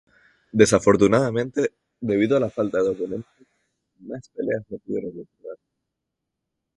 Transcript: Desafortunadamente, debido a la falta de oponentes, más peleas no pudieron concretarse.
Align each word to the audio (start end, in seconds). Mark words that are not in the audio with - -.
Desafortunadamente, 0.51 1.73
debido 1.99 2.35
a 2.35 2.39
la 2.39 2.49
falta 2.49 2.81
de 2.81 2.89
oponentes, 2.89 3.45
más 3.99 4.29
peleas 4.35 4.63
no 4.71 4.79
pudieron 4.79 5.11
concretarse. 5.11 5.65